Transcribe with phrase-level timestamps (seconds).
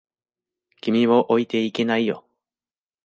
[0.81, 2.25] 君を置いていけないよ。